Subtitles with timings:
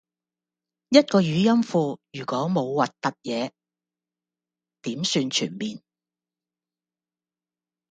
[0.89, 3.51] 一個語音庫如果冇核突嘢
[4.81, 5.79] 點算全面